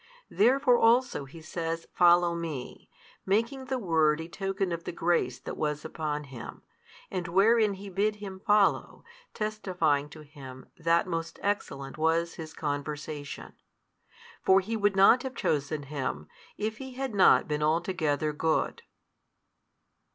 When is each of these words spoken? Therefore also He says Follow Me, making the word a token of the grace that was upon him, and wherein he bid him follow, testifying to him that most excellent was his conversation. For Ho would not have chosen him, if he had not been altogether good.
Therefore 0.31 0.79
also 0.79 1.25
He 1.25 1.43
says 1.43 1.87
Follow 1.93 2.33
Me, 2.33 2.89
making 3.23 3.65
the 3.65 3.77
word 3.77 4.19
a 4.19 4.27
token 4.27 4.71
of 4.71 4.83
the 4.83 4.91
grace 4.91 5.37
that 5.37 5.55
was 5.57 5.85
upon 5.85 6.23
him, 6.23 6.63
and 7.11 7.27
wherein 7.27 7.75
he 7.75 7.87
bid 7.87 8.15
him 8.15 8.39
follow, 8.39 9.03
testifying 9.35 10.09
to 10.09 10.21
him 10.21 10.65
that 10.75 11.05
most 11.05 11.37
excellent 11.43 11.99
was 11.99 12.33
his 12.33 12.51
conversation. 12.51 13.53
For 14.41 14.59
Ho 14.61 14.75
would 14.79 14.95
not 14.95 15.21
have 15.21 15.35
chosen 15.35 15.83
him, 15.83 16.27
if 16.57 16.79
he 16.79 16.93
had 16.93 17.13
not 17.13 17.47
been 17.47 17.61
altogether 17.61 18.33
good. 18.33 18.81